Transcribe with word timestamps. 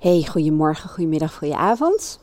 Hey, 0.00 0.24
goedemorgen, 0.24 0.90
goedemiddag, 0.90 1.38
goedenavond. 1.38 2.18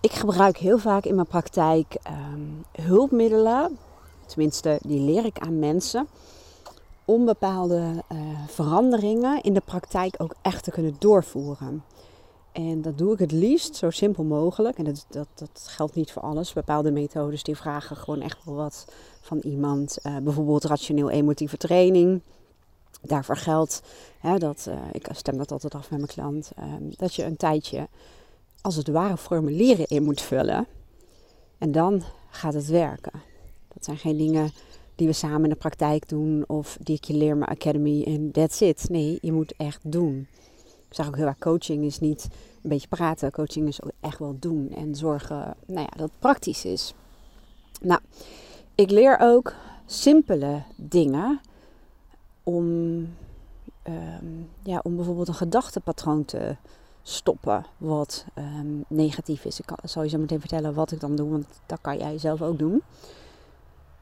Ik 0.00 0.12
gebruik 0.12 0.56
heel 0.56 0.78
vaak 0.78 1.04
in 1.04 1.14
mijn 1.14 1.26
praktijk 1.26 1.96
um, 2.10 2.64
hulpmiddelen, 2.82 3.78
tenminste 4.26 4.78
die 4.82 5.00
leer 5.00 5.24
ik 5.24 5.38
aan 5.38 5.58
mensen, 5.58 6.06
om 7.04 7.24
bepaalde 7.24 8.04
uh, 8.12 8.18
veranderingen 8.46 9.42
in 9.42 9.54
de 9.54 9.62
praktijk 9.64 10.14
ook 10.18 10.34
echt 10.42 10.64
te 10.64 10.70
kunnen 10.70 10.96
doorvoeren. 10.98 11.84
En 12.52 12.82
dat 12.82 12.98
doe 12.98 13.12
ik 13.12 13.18
het 13.18 13.32
liefst 13.32 13.76
zo 13.76 13.90
simpel 13.90 14.24
mogelijk. 14.24 14.78
En 14.78 14.84
dat, 14.84 15.06
dat, 15.08 15.28
dat 15.34 15.64
geldt 15.66 15.94
niet 15.94 16.12
voor 16.12 16.22
alles. 16.22 16.52
Bepaalde 16.52 16.90
methodes 16.90 17.42
die 17.42 17.56
vragen 17.56 17.96
gewoon 17.96 18.20
echt 18.20 18.44
wel 18.44 18.54
wat 18.54 18.84
van 19.20 19.38
iemand. 19.38 19.98
Uh, 20.02 20.16
bijvoorbeeld 20.16 20.64
rationeel-emotieve 20.64 21.56
training 21.56 22.20
daarvoor 23.06 23.36
geldt 23.36 23.82
hè, 24.20 24.38
dat, 24.38 24.66
uh, 24.68 24.78
ik 24.92 25.08
stem 25.12 25.36
dat 25.36 25.52
altijd 25.52 25.74
af 25.74 25.90
met 25.90 25.98
mijn 25.98 26.12
klant, 26.12 26.52
uh, 26.58 26.64
dat 26.96 27.14
je 27.14 27.24
een 27.24 27.36
tijdje 27.36 27.88
als 28.60 28.76
het 28.76 28.88
ware 28.88 29.16
formulieren 29.16 29.86
in 29.86 30.02
moet 30.02 30.20
vullen. 30.20 30.66
En 31.58 31.72
dan 31.72 32.02
gaat 32.30 32.54
het 32.54 32.66
werken. 32.66 33.22
Dat 33.74 33.84
zijn 33.84 33.98
geen 33.98 34.16
dingen 34.16 34.50
die 34.94 35.06
we 35.06 35.12
samen 35.12 35.42
in 35.42 35.48
de 35.48 35.54
praktijk 35.56 36.08
doen 36.08 36.44
of 36.46 36.76
die 36.80 36.96
ik 36.96 37.04
je 37.04 37.14
leer 37.14 37.36
mijn 37.36 37.50
academy 37.50 38.02
en 38.02 38.30
that's 38.30 38.60
it. 38.60 38.88
Nee, 38.88 39.18
je 39.20 39.32
moet 39.32 39.54
echt 39.56 39.80
doen. 39.82 40.26
Ik 40.88 40.94
zeg 41.00 41.06
ook 41.06 41.16
heel 41.16 41.26
erg, 41.26 41.38
coaching 41.38 41.84
is 41.84 42.00
niet 42.00 42.28
een 42.62 42.68
beetje 42.68 42.88
praten. 42.88 43.30
Coaching 43.30 43.68
is 43.68 43.82
ook 43.82 43.90
echt 44.00 44.18
wel 44.18 44.36
doen 44.38 44.70
en 44.76 44.94
zorgen 44.94 45.56
nou 45.66 45.80
ja, 45.80 45.90
dat 45.96 46.08
het 46.08 46.18
praktisch 46.18 46.64
is. 46.64 46.94
Nou, 47.80 48.00
ik 48.74 48.90
leer 48.90 49.18
ook 49.20 49.54
simpele 49.86 50.62
dingen 50.76 51.40
om, 52.44 52.64
um, 53.88 54.48
ja, 54.62 54.80
om 54.82 54.96
bijvoorbeeld 54.96 55.28
een 55.28 55.34
gedachtepatroon 55.34 56.24
te 56.24 56.56
stoppen 57.02 57.66
wat 57.76 58.24
um, 58.34 58.84
negatief 58.88 59.44
is. 59.44 59.60
Ik 59.60 59.72
zal 59.82 60.02
je 60.02 60.08
zo 60.08 60.18
meteen 60.18 60.40
vertellen 60.40 60.74
wat 60.74 60.92
ik 60.92 61.00
dan 61.00 61.16
doe, 61.16 61.30
want 61.30 61.46
dat 61.66 61.78
kan 61.80 61.98
jij 61.98 62.18
zelf 62.18 62.42
ook 62.42 62.58
doen. 62.58 62.82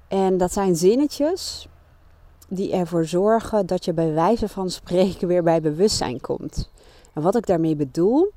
En 0.09 0.37
dat 0.37 0.53
zijn 0.53 0.77
zinnetjes 0.77 1.69
die 2.49 2.73
ervoor 2.73 3.05
zorgen 3.05 3.67
dat 3.67 3.85
je 3.85 3.93
bij 3.93 4.13
wijze 4.13 4.49
van 4.49 4.71
spreken 4.71 5.29
weer 5.33 5.43
bij 5.43 5.61
bewustzijn 5.61 6.21
komt. 6.21 6.71
En 7.13 7.23
wat 7.23 7.37
ik 7.37 7.47
daarmee 7.47 7.77
bedoel, 7.77 8.33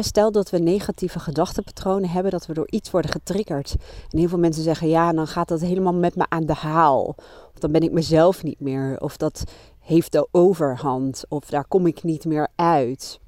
Stel 0.00 0.32
dat 0.32 0.50
we 0.50 0.58
negatieve 0.58 1.18
gedachtenpatronen 1.18 2.10
hebben, 2.10 2.32
dat 2.32 2.46
we 2.46 2.54
door 2.54 2.70
iets 2.70 2.90
worden 2.90 3.10
getriggerd. 3.10 3.74
En 4.10 4.18
heel 4.18 4.28
veel 4.28 4.38
mensen 4.38 4.62
zeggen, 4.62 4.88
ja, 4.88 5.12
dan 5.12 5.26
gaat 5.26 5.48
dat 5.48 5.60
helemaal 5.60 5.94
met 5.94 6.14
me 6.14 6.24
aan 6.28 6.46
de 6.46 6.54
haal. 6.54 7.14
Of 7.52 7.58
dan 7.58 7.72
ben 7.72 7.80
ik 7.80 7.92
mezelf 7.92 8.42
niet 8.42 8.60
meer. 8.60 9.00
Of 9.00 9.16
dat 9.16 9.44
heeft 9.78 10.12
de 10.12 10.28
overhand. 10.30 11.24
Of 11.28 11.44
daar 11.44 11.64
kom 11.64 11.86
ik 11.86 12.02
niet 12.02 12.24
meer 12.24 12.48
uit. 12.56 13.20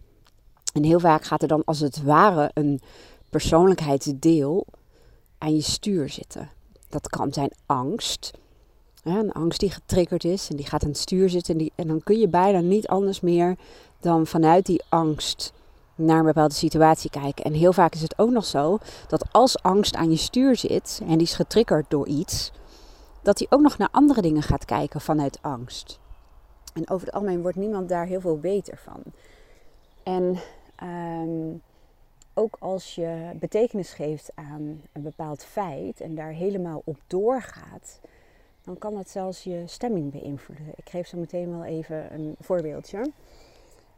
En 0.72 0.84
heel 0.84 1.00
vaak 1.00 1.24
gaat 1.24 1.42
er 1.42 1.48
dan 1.48 1.64
als 1.64 1.80
het 1.80 2.02
ware 2.02 2.50
een 2.54 2.80
persoonlijkheidsdeel 3.30 4.66
aan 5.38 5.54
je 5.54 5.62
stuur 5.62 6.08
zitten. 6.08 6.50
Dat 6.88 7.08
kan 7.08 7.32
zijn 7.32 7.52
angst. 7.66 8.30
een 9.02 9.32
angst 9.32 9.60
die 9.60 9.70
getriggerd 9.70 10.24
is 10.24 10.48
en 10.50 10.56
die 10.56 10.66
gaat 10.66 10.82
aan 10.82 10.88
het 10.88 10.98
stuur 10.98 11.28
zitten. 11.28 11.70
En, 11.74 11.86
dan 11.86 12.02
kun 12.02 12.18
je 12.18 12.28
bijna 12.28 12.60
niet 12.60 12.88
anders 12.88 13.20
meer 13.20 13.56
dan 14.00 14.26
vanuit 14.26 14.66
die 14.66 14.82
angst 14.88 15.52
naar 15.94 16.18
een 16.18 16.24
bepaalde 16.24 16.54
situatie 16.54 17.10
kijken. 17.10 17.44
En 17.44 17.52
heel 17.52 17.72
vaak 17.72 17.94
is 17.94 18.02
het 18.02 18.18
ook 18.18 18.30
nog 18.30 18.44
zo 18.44 18.78
dat 19.08 19.32
als 19.32 19.62
angst 19.62 19.94
aan 19.96 20.10
je 20.10 20.16
stuur 20.16 20.56
zit 20.56 21.00
en 21.02 21.18
die 21.18 21.26
is 21.26 21.34
getriggerd 21.34 21.90
door 21.90 22.06
iets, 22.06 22.52
dat 23.22 23.38
hij 23.38 23.46
ook 23.50 23.60
nog 23.60 23.78
naar 23.78 23.88
andere 23.90 24.22
dingen 24.22 24.42
gaat 24.42 24.64
kijken 24.64 25.00
vanuit 25.00 25.38
angst. 25.42 25.98
En 26.74 26.90
over 26.90 27.06
het 27.06 27.14
algemeen 27.14 27.42
wordt 27.42 27.56
niemand 27.56 27.88
daar 27.88 28.06
heel 28.06 28.20
veel 28.20 28.38
beter 28.38 28.78
van. 28.78 29.02
En 30.02 30.38
um, 30.82 31.62
ook 32.34 32.56
als 32.58 32.94
je 32.94 33.30
betekenis 33.34 33.92
geeft 33.92 34.30
aan 34.34 34.82
een 34.92 35.02
bepaald 35.02 35.44
feit 35.44 36.00
en 36.00 36.14
daar 36.14 36.32
helemaal 36.32 36.82
op 36.84 36.96
doorgaat, 37.06 38.00
dan 38.62 38.78
kan 38.78 38.94
dat 38.94 39.10
zelfs 39.10 39.44
je 39.44 39.62
stemming 39.66 40.12
beïnvloeden. 40.12 40.66
Ik 40.76 40.88
geef 40.90 41.06
zo 41.06 41.18
meteen 41.18 41.50
wel 41.50 41.64
even 41.64 42.14
een 42.14 42.34
voorbeeldje. 42.40 43.10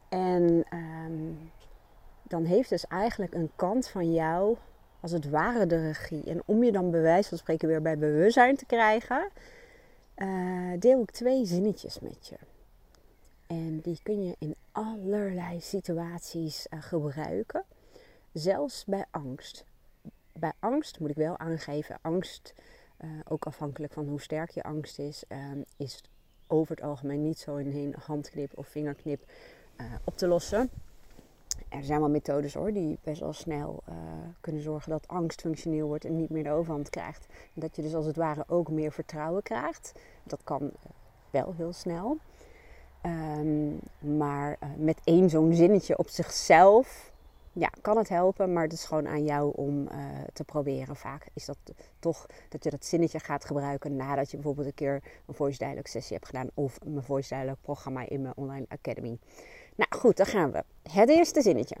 En 0.09 0.65
um, 0.73 1.51
dan 2.27 2.45
heeft 2.45 2.69
dus 2.69 2.87
eigenlijk 2.87 3.33
een 3.33 3.51
kant 3.55 3.87
van 3.87 4.13
jou 4.13 4.57
als 4.99 5.11
het 5.11 5.29
ware 5.29 5.65
de 5.65 5.81
regie. 5.81 6.23
En 6.23 6.41
om 6.45 6.63
je 6.63 6.71
dan 6.71 6.91
bij 6.91 7.01
wijze 7.01 7.29
van 7.29 7.37
spreken 7.37 7.67
weer 7.67 7.81
bij 7.81 7.97
bewustzijn 7.97 8.55
te 8.55 8.65
krijgen, 8.65 9.29
uh, 10.17 10.79
deel 10.79 11.01
ik 11.01 11.11
twee 11.11 11.45
zinnetjes 11.45 11.99
met 11.99 12.27
je. 12.27 12.37
En 13.47 13.79
die 13.79 13.99
kun 14.03 14.23
je 14.23 14.35
in 14.39 14.55
allerlei 14.71 15.61
situaties 15.61 16.67
uh, 16.69 16.81
gebruiken, 16.81 17.63
zelfs 18.33 18.85
bij 18.85 19.05
angst. 19.11 19.65
Bij 20.31 20.53
angst 20.59 20.99
moet 20.99 21.09
ik 21.09 21.15
wel 21.15 21.37
aangeven, 21.37 21.97
angst, 22.01 22.53
uh, 23.01 23.09
ook 23.27 23.45
afhankelijk 23.45 23.93
van 23.93 24.07
hoe 24.07 24.21
sterk 24.21 24.49
je 24.49 24.63
angst 24.63 24.99
is, 24.99 25.23
is 25.77 26.03
over 26.47 26.75
het 26.75 26.85
algemeen 26.85 27.23
niet 27.23 27.39
zo 27.39 27.55
in 27.55 27.75
een 27.75 27.95
handknip 28.05 28.57
of 28.57 28.67
vingerknip 28.67 29.31
op 30.03 30.17
te 30.17 30.27
lossen 30.27 30.69
er 31.69 31.83
zijn 31.83 31.99
wel 31.99 32.09
methodes 32.09 32.53
hoor, 32.53 32.73
die 32.73 32.99
best 33.03 33.19
wel 33.19 33.33
snel 33.33 33.83
uh, 33.89 33.95
kunnen 34.41 34.61
zorgen 34.61 34.91
dat 34.91 35.07
angst 35.07 35.41
functioneel 35.41 35.87
wordt 35.87 36.05
en 36.05 36.15
niet 36.15 36.29
meer 36.29 36.43
de 36.43 36.51
overhand 36.51 36.89
krijgt. 36.89 37.25
En 37.29 37.61
dat 37.61 37.75
je 37.75 37.81
dus 37.81 37.95
als 37.95 38.05
het 38.05 38.15
ware 38.15 38.43
ook 38.47 38.69
meer 38.69 38.91
vertrouwen 38.91 39.43
krijgt. 39.43 39.91
Dat 40.23 40.43
kan 40.43 40.61
uh, 40.61 40.69
wel 41.29 41.53
heel 41.57 41.73
snel. 41.73 42.17
Um, 43.05 43.79
maar 44.17 44.57
uh, 44.63 44.69
met 44.77 44.99
één 45.03 45.29
zo'n 45.29 45.53
zinnetje 45.53 45.97
op 45.97 46.09
zichzelf 46.09 47.11
ja, 47.53 47.69
kan 47.81 47.97
het 47.97 48.09
helpen, 48.09 48.53
maar 48.53 48.63
het 48.63 48.73
is 48.73 48.85
gewoon 48.85 49.07
aan 49.07 49.23
jou 49.23 49.51
om 49.55 49.87
te 50.33 50.43
proberen. 50.43 50.95
Vaak 50.95 51.27
is 51.33 51.45
dat 51.45 51.57
toch 51.99 52.25
dat 52.49 52.63
je 52.63 52.69
dat 52.69 52.85
zinnetje 52.85 53.19
gaat 53.19 53.45
gebruiken 53.45 53.95
nadat 53.95 54.31
je 54.31 54.37
bijvoorbeeld 54.37 54.67
een 54.67 54.73
keer 54.73 55.03
een 55.25 55.33
voice 55.33 55.57
dialogue 55.57 55.87
sessie 55.87 56.15
hebt 56.15 56.27
gedaan 56.27 56.49
of 56.53 56.77
een 56.85 57.03
voice 57.03 57.33
dialogue 57.33 57.61
programma 57.61 58.09
in 58.09 58.21
mijn 58.21 58.33
online 58.35 58.65
academy. 58.69 59.17
Nou 59.77 59.89
goed, 59.89 60.17
dan 60.17 60.25
gaan 60.25 60.51
we. 60.51 60.63
Het 60.91 61.09
eerste 61.09 61.41
zinnetje. 61.41 61.75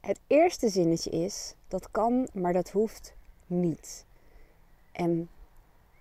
Het 0.00 0.20
eerste 0.26 0.68
zinnetje 0.68 1.10
is: 1.10 1.54
dat 1.68 1.90
kan, 1.90 2.28
maar 2.32 2.52
dat 2.52 2.70
hoeft 2.70 3.14
niet. 3.46 4.04
En 4.92 5.28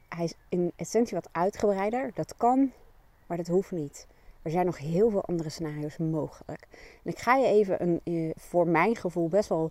hij 0.09 0.23
is 0.23 0.33
in 0.49 0.71
essentie 0.75 1.15
wat 1.15 1.29
uitgebreider. 1.31 2.11
Dat 2.13 2.37
kan, 2.37 2.71
maar 3.27 3.37
dat 3.37 3.47
hoeft 3.47 3.71
niet. 3.71 4.07
Er 4.41 4.51
zijn 4.51 4.65
nog 4.65 4.77
heel 4.77 5.09
veel 5.09 5.25
andere 5.25 5.49
scenario's 5.49 5.97
mogelijk. 5.97 6.67
En 7.03 7.11
ik 7.11 7.19
ga 7.19 7.35
je 7.35 7.47
even 7.47 7.81
een, 7.81 8.01
eh, 8.03 8.29
voor 8.35 8.67
mijn 8.67 8.95
gevoel, 8.95 9.27
best 9.27 9.49
wel 9.49 9.69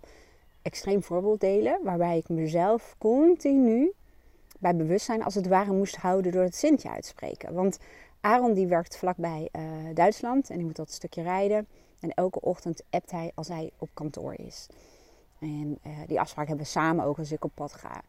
extreem 0.61 1.03
voorbeeld 1.03 1.39
delen. 1.39 1.79
Waarbij 1.83 2.17
ik 2.17 2.29
mezelf 2.29 2.95
continu 2.97 3.91
bij 4.59 4.75
bewustzijn 4.75 5.23
als 5.23 5.35
het 5.35 5.47
ware 5.47 5.71
moest 5.71 5.95
houden 5.95 6.31
door 6.31 6.43
het 6.43 6.55
zinnetje 6.55 6.89
uitspreken. 6.89 7.53
Want 7.53 7.77
Aaron 8.25 8.53
die 8.53 8.67
werkt 8.67 8.97
vlakbij 8.97 9.49
uh, 9.51 9.61
Duitsland 9.93 10.49
en 10.49 10.55
die 10.55 10.65
moet 10.65 10.75
dat 10.75 10.91
stukje 10.91 11.21
rijden. 11.21 11.67
En 11.99 12.13
elke 12.13 12.41
ochtend 12.41 12.83
appt 12.89 13.11
hij 13.11 13.31
als 13.35 13.47
hij 13.47 13.71
op 13.77 13.89
kantoor 13.93 14.33
is. 14.33 14.67
En 15.39 15.79
uh, 15.87 15.93
die 16.07 16.19
afspraak 16.19 16.47
hebben 16.47 16.65
we 16.65 16.71
samen 16.71 17.05
ook 17.05 17.17
als 17.17 17.31
ik 17.31 17.43
op 17.43 17.51
pad 17.53 17.73
ga. 17.73 18.01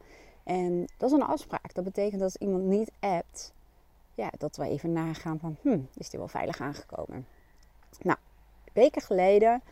En 0.44 0.86
dat 0.96 1.10
is 1.10 1.16
een 1.16 1.26
afspraak. 1.26 1.74
Dat 1.74 1.84
betekent 1.84 2.20
dat 2.20 2.22
als 2.22 2.36
iemand 2.36 2.64
niet 2.64 2.90
appt, 3.00 3.52
ja, 4.14 4.30
dat 4.38 4.56
we 4.56 4.64
even 4.64 4.92
nagaan 4.92 5.38
van, 5.38 5.56
hmm, 5.62 5.88
is 5.94 6.10
die 6.10 6.18
wel 6.18 6.28
veilig 6.28 6.60
aangekomen? 6.60 7.26
Nou, 8.00 8.18
weken 8.72 9.02
geleden 9.02 9.62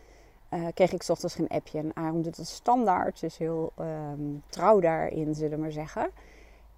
uh, 0.50 0.66
kreeg 0.74 0.92
ik 0.92 1.08
ochtends 1.08 1.34
geen 1.34 1.48
appje. 1.48 1.78
En 1.78 1.90
Aaron 1.94 2.22
doet 2.22 2.36
het 2.36 2.48
standaard, 2.48 3.20
dus 3.20 3.38
heel 3.38 3.72
um, 3.78 4.42
trouw 4.48 4.80
daarin, 4.80 5.34
zullen 5.34 5.56
we 5.56 5.62
maar 5.62 5.72
zeggen. 5.72 6.10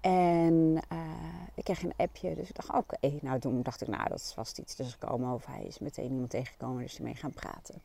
En 0.07 0.77
uh, 0.93 0.99
ik 1.55 1.63
kreeg 1.63 1.83
een 1.83 1.93
appje, 1.97 2.35
dus 2.35 2.49
ik 2.49 2.55
dacht, 2.55 2.73
oké. 2.73 3.19
Nou, 3.21 3.39
toen 3.39 3.61
dacht 3.61 3.81
ik, 3.81 3.87
nou, 3.87 4.09
dat 4.09 4.33
was 4.35 4.53
iets 4.53 4.75
tussen 4.75 4.97
gekomen. 4.99 5.33
Of 5.33 5.45
hij 5.45 5.63
is 5.63 5.79
meteen 5.79 6.11
iemand 6.11 6.29
tegengekomen, 6.29 6.81
dus 6.81 6.99
mee 6.99 7.15
gaan 7.15 7.31
praten. 7.31 7.81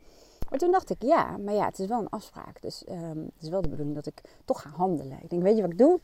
Maar 0.51 0.59
toen 0.59 0.71
dacht 0.71 0.91
ik, 0.91 1.03
ja, 1.03 1.37
maar 1.37 1.55
ja, 1.55 1.67
het 1.67 1.79
is 1.79 1.87
wel 1.87 2.01
een 2.01 2.09
afspraak. 2.09 2.63
Dus 2.63 2.85
um, 2.89 3.31
het 3.35 3.43
is 3.43 3.49
wel 3.49 3.63
de 3.63 3.69
bedoeling 3.69 3.95
dat 3.95 4.07
ik 4.07 4.21
toch 4.45 4.63
ga 4.63 4.69
handelen. 4.69 5.19
Ik 5.23 5.31
denk, 5.31 5.43
weet 5.43 5.57
je 5.57 5.63
wat 5.63 5.71
ik 5.71 5.79
doe? 5.79 6.01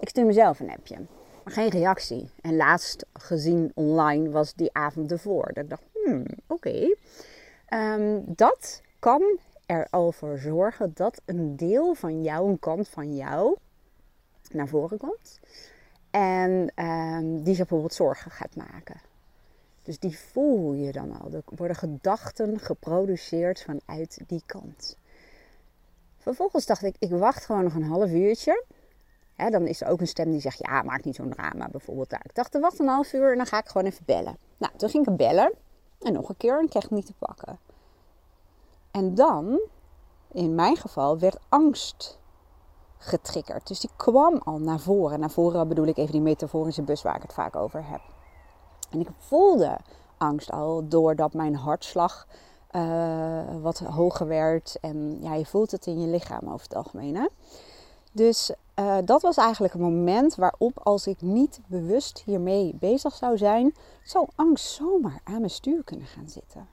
Ik 0.00 0.08
stuur 0.08 0.26
mezelf 0.26 0.60
een 0.60 0.70
appje. 0.70 0.96
Maar 1.44 1.52
geen 1.52 1.68
reactie. 1.68 2.30
En 2.40 2.56
laatst 2.56 3.06
gezien 3.12 3.72
online 3.74 4.30
was 4.30 4.54
die 4.54 4.72
avond 4.72 5.12
ervoor. 5.12 5.50
Dat 5.52 5.64
ik 5.64 5.70
dacht, 5.70 5.84
hmm, 6.04 6.24
oké. 6.46 6.94
Um, 7.68 8.22
dat 8.26 8.82
kan 8.98 9.38
er 9.66 9.86
al 9.90 10.12
voor 10.12 10.38
zorgen 10.38 10.90
dat 10.94 11.20
een 11.24 11.56
deel 11.56 11.94
van 11.94 12.22
jou, 12.22 12.48
een 12.48 12.58
kant 12.58 12.88
van 12.88 13.16
jou 13.16 13.56
naar 14.54 14.68
voren 14.68 14.98
komt. 14.98 15.40
En 16.10 16.72
um, 16.84 17.42
die 17.42 17.54
zich 17.54 17.56
bijvoorbeeld 17.56 17.94
zorgen 17.94 18.30
gaat 18.30 18.56
maken. 18.56 19.00
Dus 19.82 19.98
die 19.98 20.18
voel 20.18 20.72
je 20.72 20.92
dan 20.92 21.20
al. 21.20 21.32
Er 21.32 21.42
worden 21.44 21.76
gedachten 21.76 22.58
geproduceerd 22.58 23.62
vanuit 23.62 24.20
die 24.26 24.42
kant. 24.46 24.96
Vervolgens 26.18 26.66
dacht 26.66 26.82
ik, 26.82 26.96
ik 26.98 27.10
wacht 27.10 27.44
gewoon 27.44 27.62
nog 27.62 27.74
een 27.74 27.82
half 27.82 28.10
uurtje. 28.10 28.64
dan 29.36 29.66
is 29.66 29.80
er 29.80 29.88
ook 29.88 30.00
een 30.00 30.06
stem 30.06 30.30
die 30.30 30.40
zegt, 30.40 30.58
ja, 30.58 30.82
maak 30.82 31.04
niet 31.04 31.14
zo'n 31.14 31.30
drama 31.30 31.68
bijvoorbeeld 31.68 32.10
daar. 32.10 32.24
Ik 32.24 32.34
dacht, 32.34 32.54
er 32.54 32.60
wacht 32.60 32.78
een 32.78 32.88
half 32.88 33.12
uur 33.12 33.30
en 33.30 33.36
dan 33.36 33.46
ga 33.46 33.58
ik 33.58 33.68
gewoon 33.68 33.86
even 33.86 34.04
bellen. 34.04 34.36
Nou, 34.56 34.72
toen 34.76 34.88
ging 34.88 35.06
ik 35.06 35.16
bellen. 35.16 35.52
En 36.00 36.12
nog 36.12 36.28
een 36.28 36.36
keer 36.36 36.58
en 36.58 36.64
ik 36.64 36.70
kreeg 36.70 36.88
hem 36.88 36.94
niet 36.94 37.06
te 37.06 37.14
pakken. 37.18 37.58
En 38.90 39.14
dan, 39.14 39.60
in 40.32 40.54
mijn 40.54 40.76
geval, 40.76 41.18
werd 41.18 41.38
angst 41.48 42.19
getriggerd. 43.02 43.66
Dus 43.66 43.80
die 43.80 43.90
kwam 43.96 44.40
al 44.44 44.58
naar 44.58 44.80
voren. 44.80 45.20
Naar 45.20 45.30
voren 45.30 45.68
bedoel 45.68 45.86
ik 45.86 45.96
even 45.96 46.12
die 46.12 46.20
metaforische 46.20 46.82
bus 46.82 47.02
waar 47.02 47.16
ik 47.16 47.22
het 47.22 47.32
vaak 47.32 47.56
over 47.56 47.84
heb. 47.86 48.00
En 48.90 49.00
ik 49.00 49.08
voelde 49.18 49.78
angst 50.16 50.50
al 50.50 50.88
doordat 50.88 51.32
mijn 51.32 51.56
hartslag 51.56 52.26
uh, 52.76 53.42
wat 53.62 53.78
hoger 53.78 54.26
werd. 54.26 54.76
En 54.80 55.18
ja, 55.22 55.34
je 55.34 55.46
voelt 55.46 55.70
het 55.70 55.86
in 55.86 56.00
je 56.00 56.06
lichaam 56.06 56.52
over 56.52 56.62
het 56.62 56.74
algemeen. 56.74 57.16
Hè? 57.16 57.26
Dus 58.12 58.52
uh, 58.78 58.96
dat 59.04 59.22
was 59.22 59.36
eigenlijk 59.36 59.74
een 59.74 59.80
moment 59.80 60.34
waarop, 60.34 60.78
als 60.82 61.06
ik 61.06 61.20
niet 61.20 61.60
bewust 61.66 62.22
hiermee 62.24 62.76
bezig 62.80 63.14
zou 63.14 63.38
zijn, 63.38 63.74
zou 64.02 64.28
angst 64.34 64.66
zomaar 64.66 65.20
aan 65.24 65.38
mijn 65.38 65.50
stuur 65.50 65.84
kunnen 65.84 66.06
gaan 66.06 66.28
zitten. 66.28 66.68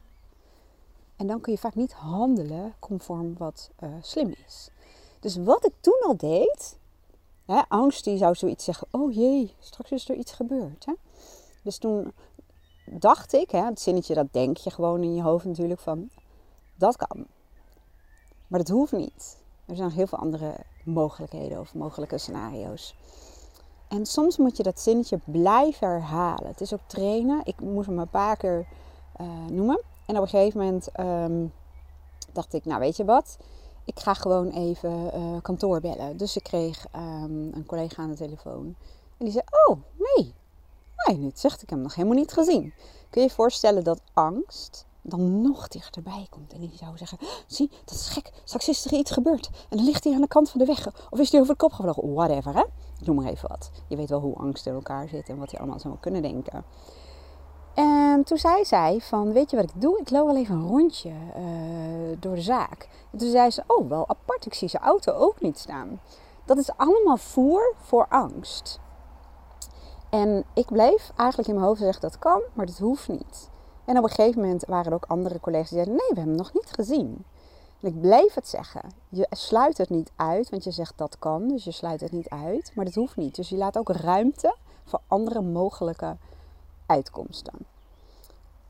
En 1.16 1.28
dan 1.28 1.42
kun 1.42 1.54
je 1.54 1.60
vaak 1.60 1.76
niet 1.76 1.94
handelen 1.94 2.74
conform 2.80 3.36
wat 3.38 3.70
uh, 3.84 3.90
slim 4.02 4.34
is. 4.46 4.70
Dus 5.20 5.36
wat 5.36 5.66
ik 5.66 5.74
toen 5.80 6.04
al 6.06 6.18
deed, 6.18 6.78
hè, 7.46 7.62
angst 7.68 8.04
die 8.04 8.18
zou 8.18 8.36
zoiets 8.36 8.64
zeggen, 8.64 8.88
oh 8.92 9.14
jee, 9.14 9.56
straks 9.60 9.92
is 9.92 10.10
er 10.10 10.16
iets 10.16 10.32
gebeurd. 10.32 10.86
Hè? 10.86 10.94
Dus 11.64 11.78
toen 11.78 12.14
dacht 12.86 13.34
ik, 13.34 13.52
hè, 13.52 13.66
het 13.66 13.82
zinnetje 13.82 14.14
dat 14.14 14.28
denk 14.32 14.58
je 14.58 14.72
gewoon 14.72 15.04
in 15.04 15.16
je 15.16 15.22
hoofd 15.22 15.46
natuurlijk 15.46 15.80
van, 15.80 16.10
dat 16.76 16.96
kan. 16.96 17.26
Maar 18.48 18.60
dat 18.60 18.70
hoeft 18.70 18.92
niet. 18.92 19.38
Er 19.66 19.76
zijn 19.76 19.92
heel 19.92 20.08
veel 20.08 20.18
andere 20.18 20.56
mogelijkheden 20.84 21.60
of 21.60 21.74
mogelijke 21.74 22.18
scenario's. 22.18 22.96
En 23.88 24.06
soms 24.06 24.38
moet 24.38 24.58
je 24.58 24.64
dat 24.64 24.80
zinnetje 24.80 25.20
blijven 25.26 25.88
herhalen. 25.88 26.48
Het 26.48 26.62
is 26.62 26.74
ook 26.74 26.88
trainen. 26.88 27.42
Ik 27.44 27.62
moest 27.62 27.88
hem 27.88 28.00
een 28.00 28.10
paar 28.10 28.38
keer 28.38 28.68
uh, 29.22 29.46
noemen. 29.46 29.82
En 30.06 30.16
op 30.16 30.22
een 30.22 30.28
gegeven 30.28 30.60
moment 30.60 31.00
um, 31.00 31.54
dacht 32.34 32.54
ik, 32.54 32.66
nou 32.66 32.80
weet 32.80 32.98
je 32.98 33.06
wat, 33.06 33.38
ik 33.88 34.00
ga 34.00 34.14
gewoon 34.14 34.50
even 34.50 35.12
uh, 35.16 35.42
kantoor 35.42 35.82
bellen. 35.82 36.18
Dus 36.18 36.36
ik 36.36 36.44
kreeg 36.44 36.86
um, 36.96 37.54
een 37.54 37.66
collega 37.66 38.02
aan 38.02 38.10
de 38.10 38.16
telefoon. 38.16 38.76
En 39.18 39.26
die 39.26 39.32
zei, 39.32 39.44
oh 39.68 39.78
nee, 39.98 40.34
nee, 41.06 41.20
dit 41.20 41.40
zegt 41.40 41.62
ik 41.62 41.70
hem 41.70 41.82
nog 41.82 41.96
helemaal 41.96 42.18
niet 42.18 42.34
gezien. 42.34 42.74
Kun 43.10 43.22
je 43.22 43.28
je 43.28 43.34
voorstellen 43.34 43.84
dat 43.84 44.02
angst 44.14 44.86
dan 45.02 45.42
nog 45.42 45.68
dichterbij 45.68 46.28
komt. 46.30 46.54
En 46.54 46.60
die 46.60 46.72
zou 46.76 46.98
zeggen, 46.98 47.18
zie, 47.48 47.72
dat 47.86 47.96
is 47.96 48.10
gek. 48.10 48.32
Straks 48.44 48.70
is 48.70 48.86
er 48.86 48.94
iets 48.94 49.12
gebeurd. 49.12 49.50
En 49.70 49.78
dan 49.78 49.86
ligt 49.86 50.04
hij 50.04 50.14
aan 50.14 50.22
de 50.22 50.28
kant 50.28 50.50
van 50.50 50.60
de 50.60 50.66
weg. 50.66 51.10
Of 51.10 51.20
is 51.20 51.32
hij 51.32 51.40
over 51.40 51.54
de 51.54 51.60
kop 51.60 51.74
gevlogen. 51.74 52.14
Whatever, 52.14 52.56
hè. 52.56 52.64
Noem 53.04 53.16
maar 53.16 53.32
even 53.32 53.50
wat. 53.50 53.72
Je 53.88 53.96
weet 53.96 54.10
wel 54.10 54.20
hoe 54.20 54.36
angst 54.36 54.66
in 54.66 54.74
elkaar 54.74 55.08
zit 55.08 55.30
en 55.30 55.38
wat 55.38 55.52
hij 55.52 55.60
allemaal 55.60 55.80
zou 55.80 55.98
kunnen 56.00 56.22
denken. 56.22 56.66
En 57.78 58.24
toen 58.24 58.38
zei 58.38 58.66
zij 58.66 59.00
van, 59.02 59.34
weet 59.34 59.50
je 59.50 59.56
wat 59.56 59.70
ik 59.70 59.82
doe? 59.82 60.00
Ik 60.00 60.10
loop 60.10 60.26
wel 60.26 60.36
even 60.36 60.56
een 60.56 60.68
rondje 60.68 61.10
uh, 61.10 62.18
door 62.20 62.36
de 62.36 62.42
zaak. 62.42 62.88
En 63.12 63.18
toen 63.18 63.30
zei 63.30 63.50
ze, 63.50 63.64
oh, 63.68 63.90
wel 63.90 64.10
apart. 64.10 64.46
Ik 64.46 64.54
zie 64.54 64.68
zijn 64.68 64.84
auto 64.84 65.12
ook 65.12 65.42
niet 65.42 65.58
staan. 65.58 66.02
Dat 66.46 66.58
is 66.58 66.78
allemaal 66.78 67.18
voer 67.18 67.74
voor 67.82 68.06
angst. 68.10 68.80
En 70.10 70.46
ik 70.54 70.66
bleef 70.66 71.12
eigenlijk 71.16 71.50
in 71.50 71.56
mijn 71.56 71.68
hoofd 71.68 71.82
zeggen 71.82 72.02
dat 72.02 72.20
kan, 72.20 72.42
maar 72.54 72.66
dat 72.66 72.78
hoeft 72.78 73.08
niet. 73.08 73.50
En 73.86 73.98
op 73.98 74.04
een 74.04 74.10
gegeven 74.10 74.42
moment 74.42 74.66
waren 74.66 74.86
er 74.86 74.94
ook 74.94 75.06
andere 75.08 75.40
collega's 75.40 75.70
die 75.70 75.84
zeiden: 75.84 75.96
Nee, 75.96 76.10
we 76.10 76.16
hebben 76.16 76.34
hem 76.34 76.44
nog 76.44 76.54
niet 76.54 76.72
gezien. 76.72 77.26
En 77.82 77.88
ik 77.88 78.02
bleef 78.02 78.34
het 78.34 78.48
zeggen. 78.48 78.82
Je 79.10 79.28
sluit 79.30 79.78
het 79.78 79.90
niet 79.90 80.12
uit, 80.16 80.50
want 80.50 80.64
je 80.64 80.72
zegt 80.72 80.98
dat 80.98 81.20
kan, 81.20 81.48
dus 81.48 81.64
je 81.64 81.72
sluit 81.72 82.02
het 82.02 82.12
niet 82.12 82.30
uit. 82.30 82.72
Maar 82.76 82.86
dat 82.86 82.94
hoeft 82.94 83.16
niet. 83.16 83.36
Dus 83.36 83.50
je 83.50 83.58
laat 83.58 83.78
ook 83.78 83.90
ruimte 83.90 84.56
voor 84.84 85.00
andere 85.08 85.42
mogelijke 85.42 86.18
uitkomsten. 86.88 87.54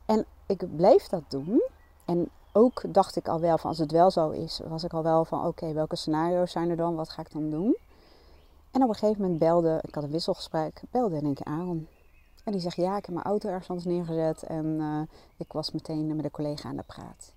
En 0.05 0.25
ik 0.45 0.75
bleef 0.75 1.07
dat 1.07 1.23
doen. 1.27 1.61
En 2.05 2.29
ook 2.51 2.93
dacht 2.93 3.15
ik 3.15 3.27
al 3.27 3.39
wel 3.39 3.57
van 3.57 3.69
als 3.69 3.79
het 3.79 3.91
wel 3.91 4.11
zo 4.11 4.29
is, 4.29 4.61
was 4.67 4.83
ik 4.83 4.93
al 4.93 5.03
wel 5.03 5.25
van 5.25 5.45
oké, 5.45 5.73
welke 5.73 5.95
scenario's 5.95 6.51
zijn 6.51 6.69
er 6.69 6.75
dan? 6.75 6.95
Wat 6.95 7.09
ga 7.09 7.21
ik 7.21 7.31
dan 7.31 7.49
doen? 7.49 7.77
En 8.71 8.83
op 8.83 8.89
een 8.89 8.95
gegeven 8.95 9.21
moment 9.21 9.39
belde, 9.39 9.79
ik 9.81 9.95
had 9.95 10.03
een 10.03 10.11
wisselgesprek, 10.11 10.81
belde 10.91 11.15
in 11.15 11.23
één 11.23 11.33
keer 11.33 11.45
Aaron. 11.45 11.87
En 12.43 12.51
die 12.51 12.61
zegt, 12.61 12.75
ja, 12.75 12.97
ik 12.97 13.05
heb 13.05 13.13
mijn 13.13 13.27
auto 13.27 13.49
ergens 13.49 13.69
anders 13.69 13.87
neergezet 13.87 14.43
en 14.43 14.65
uh, 14.65 15.01
ik 15.37 15.51
was 15.51 15.71
meteen 15.71 16.15
met 16.15 16.25
een 16.25 16.31
collega 16.31 16.69
aan 16.69 16.75
de 16.75 16.83
praat. 16.83 17.33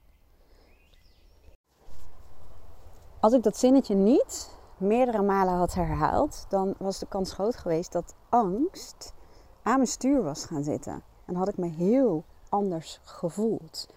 Als 3.20 3.32
ik 3.32 3.42
dat 3.42 3.56
zinnetje 3.56 3.94
niet 3.94 4.50
meerdere 4.76 5.22
malen 5.22 5.54
had 5.54 5.74
herhaald, 5.74 6.46
dan 6.48 6.74
was 6.78 6.98
de 6.98 7.06
kans 7.06 7.32
groot 7.32 7.56
geweest 7.56 7.92
dat 7.92 8.14
angst 8.28 9.12
aan 9.62 9.76
mijn 9.76 9.86
stuur 9.86 10.22
was 10.22 10.44
gaan 10.44 10.64
zitten. 10.64 11.02
En 11.24 11.34
had 11.34 11.48
ik 11.48 11.56
me 11.56 11.68
heel 11.68 12.24
anders 12.48 13.00
gevoeld. 13.04 13.88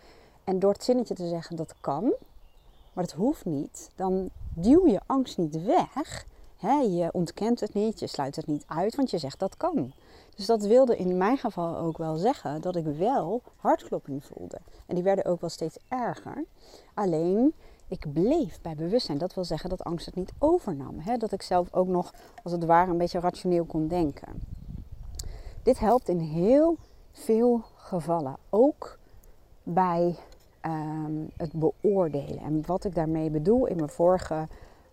En 0.44 0.60
door 0.60 0.72
het 0.72 0.84
zinnetje 0.84 1.14
te 1.14 1.28
zeggen 1.28 1.56
dat 1.56 1.74
kan, 1.82 2.14
maar 2.94 3.04
het 3.04 3.14
hoeft 3.14 3.46
niet, 3.46 3.90
dan 3.96 4.30
duw 4.54 4.88
je 4.88 5.00
angst 5.06 5.38
niet 5.38 5.64
weg. 5.64 6.26
je 6.90 7.10
ontkent 7.12 7.60
het 7.60 7.74
niet, 7.74 8.00
je 8.00 8.08
sluit 8.08 8.36
het 8.36 8.48
niet 8.48 8.64
uit, 8.68 8.96
want 8.96 9.10
je 9.10 9.18
zegt 9.18 9.40
dat 9.40 9.58
kan. 9.58 9.94
Dus 10.36 10.46
dat 10.46 10.66
wilde 10.66 10.98
in 10.98 11.18
mijn 11.18 11.38
geval 11.38 11.78
ook 11.78 11.98
wel 11.98 12.16
zeggen 12.16 12.62
dat 12.62 12.76
ik 12.76 12.86
wel 12.86 13.42
hartklopping 13.56 14.24
voelde. 14.24 14.58
En 14.86 14.96
die 14.96 15.04
werden 15.04 15.26
ook 15.26 15.42
wel 15.42 15.50
steeds 15.50 15.78
erger. 15.88 16.46
Alleen 16.94 17.54
ik 17.88 18.14
bleef 18.14 18.62
bij 18.62 18.76
bewustzijn. 18.76 19.18
Dat 19.18 19.34
wil 19.34 19.44
zeggen 19.44 19.70
dat 19.70 19.84
angst 19.84 20.06
het 20.06 20.16
niet 20.16 20.32
overnam. 20.40 21.04
Dat 21.18 21.32
ik 21.32 21.42
zelf 21.42 21.74
ook 21.74 21.88
nog 21.88 22.14
als 22.44 22.52
het 22.52 22.66
ware 22.66 22.92
een 22.92 22.98
beetje 22.98 23.20
rationeel 23.20 23.66
kon 23.66 23.88
denken. 23.88 24.42
Dit 25.64 25.80
helpt 25.80 26.10
in 26.10 26.20
heel 26.20 26.78
veel 27.12 27.62
gevallen. 27.76 28.36
Ook 28.50 28.98
bij 29.64 30.16
ehm, 30.62 31.26
het 31.38 31.52
beoordelen. 31.54 32.40
En 32.40 32.64
wat 32.66 32.84
ik 32.84 32.96
daarmee 32.96 33.30
bedoel, 33.30 33.66
in 33.66 33.76
mijn 33.76 33.90
vorige 33.90 34.48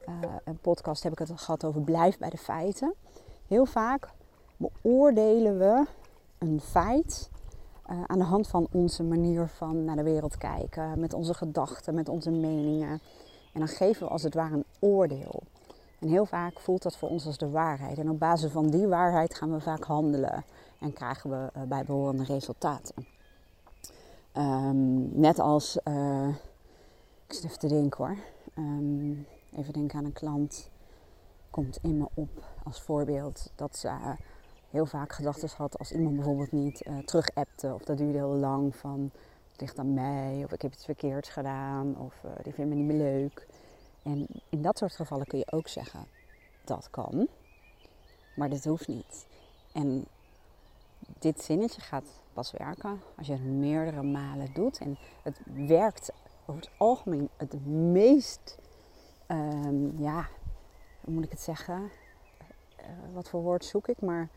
uh, 0.08 0.14
podcast 0.60 1.02
heb 1.02 1.12
ik 1.12 1.18
het 1.18 1.32
gehad 1.34 1.64
over 1.64 1.80
blijf 1.80 2.18
bij 2.18 2.30
de 2.30 2.36
feiten. 2.36 2.94
Heel 3.46 3.66
vaak 3.66 4.08
beoordelen 4.56 5.58
we 5.58 5.86
een 6.38 6.60
feit 6.60 7.30
uh, 7.90 8.02
aan 8.06 8.18
de 8.18 8.24
hand 8.24 8.48
van 8.48 8.66
onze 8.72 9.02
manier 9.02 9.48
van 9.48 9.84
naar 9.84 9.96
de 9.96 10.02
wereld 10.02 10.36
kijken, 10.36 11.00
met 11.00 11.12
onze 11.12 11.34
gedachten, 11.34 11.94
met 11.94 12.08
onze 12.08 12.30
meningen. 12.30 13.00
En 13.52 13.60
dan 13.60 13.68
geven 13.68 14.06
we 14.06 14.12
als 14.12 14.22
het 14.22 14.34
ware 14.34 14.54
een 14.54 14.64
oordeel. 14.78 15.42
En 16.00 16.08
heel 16.08 16.26
vaak 16.26 16.60
voelt 16.60 16.82
dat 16.82 16.96
voor 16.96 17.08
ons 17.08 17.26
als 17.26 17.38
de 17.38 17.50
waarheid. 17.50 17.98
En 17.98 18.10
op 18.10 18.18
basis 18.18 18.50
van 18.50 18.70
die 18.70 18.86
waarheid 18.86 19.34
gaan 19.34 19.52
we 19.52 19.60
vaak 19.60 19.84
handelen 19.84 20.44
en 20.78 20.92
krijgen 20.92 21.30
we 21.30 21.50
uh, 21.56 21.62
bijbehorende 21.62 22.24
resultaten. 22.24 23.06
Um, 24.36 25.20
net 25.20 25.38
als, 25.38 25.78
uh, 25.84 26.28
ik 27.26 27.32
zit 27.34 27.44
even 27.44 27.58
te 27.58 27.68
denken 27.68 28.04
hoor. 28.04 28.16
Um, 28.58 29.26
even 29.56 29.72
denken 29.72 29.98
aan 29.98 30.04
een 30.04 30.12
klant. 30.12 30.70
Komt 31.50 31.78
in 31.82 31.98
me 31.98 32.08
op 32.14 32.44
als 32.64 32.82
voorbeeld 32.82 33.52
dat 33.54 33.76
ze 33.76 33.90
heel 34.70 34.86
vaak 34.86 35.12
gedachten 35.12 35.48
had 35.56 35.78
als 35.78 35.92
iemand 35.92 36.14
bijvoorbeeld 36.16 36.52
niet 36.52 36.90
terug 37.04 37.34
appte 37.34 37.74
of 37.74 37.84
dat 37.84 37.98
duurde 37.98 38.18
heel 38.18 38.34
lang 38.34 38.76
van 38.76 39.10
het 39.50 39.60
ligt 39.60 39.78
aan 39.78 39.94
mij 39.94 40.42
of 40.44 40.52
ik 40.52 40.62
heb 40.62 40.72
iets 40.72 40.84
verkeerds 40.84 41.28
gedaan 41.28 41.98
of 41.98 42.14
die 42.42 42.52
vindt 42.52 42.70
me 42.70 42.76
niet 42.76 42.86
meer 42.86 42.96
leuk. 42.96 43.46
En 44.02 44.26
in 44.48 44.62
dat 44.62 44.78
soort 44.78 44.94
gevallen 44.94 45.26
kun 45.26 45.38
je 45.38 45.52
ook 45.52 45.68
zeggen 45.68 46.06
dat 46.64 46.90
kan, 46.90 47.28
maar 48.34 48.48
dat 48.48 48.64
hoeft 48.64 48.88
niet. 48.88 49.26
En 49.72 50.06
dit 51.18 51.42
zinnetje 51.42 51.80
gaat 51.80 52.20
pas 52.32 52.50
werken 52.50 53.00
als 53.16 53.26
je 53.26 53.32
het 53.32 53.44
meerdere 53.44 54.02
malen 54.02 54.52
doet. 54.52 54.78
En 54.78 54.98
het 55.22 55.40
werkt 55.54 56.12
over 56.46 56.60
het 56.60 56.70
algemeen 56.76 57.28
het 57.36 57.66
meest, 57.66 58.58
um, 59.28 59.94
ja, 59.98 60.28
hoe 61.00 61.14
moet 61.14 61.24
ik 61.24 61.30
het 61.30 61.40
zeggen? 61.40 61.90
Uh, 62.80 62.86
wat 63.12 63.28
voor 63.28 63.42
woord 63.42 63.64
zoek 63.64 63.88
ik, 63.88 64.00
maar 64.00 64.20
in 64.20 64.28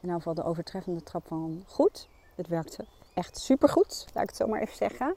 ieder 0.00 0.16
geval 0.16 0.34
de 0.34 0.44
overtreffende 0.44 1.02
trap 1.02 1.26
van 1.26 1.64
goed. 1.66 2.08
Het 2.34 2.48
werkte 2.48 2.84
echt 3.14 3.38
supergoed, 3.38 4.06
laat 4.14 4.22
ik 4.22 4.28
het 4.28 4.38
zo 4.38 4.46
maar 4.46 4.60
even 4.60 4.76
zeggen. 4.76 5.14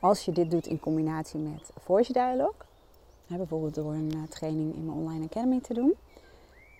Als 0.00 0.24
je 0.24 0.32
dit 0.32 0.50
doet 0.50 0.66
in 0.66 0.80
combinatie 0.80 1.40
met 1.40 1.70
voice 1.76 2.12
dialogue. 2.12 2.54
Bijvoorbeeld 3.26 3.74
door 3.74 3.92
een 3.92 4.12
eh, 4.12 4.22
training 4.28 4.74
in 4.74 4.84
mijn 4.84 4.98
online 4.98 5.24
academy 5.24 5.60
te 5.60 5.74
doen. 5.74 5.94